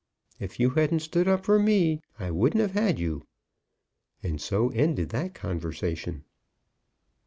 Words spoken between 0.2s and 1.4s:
If you hadn't stood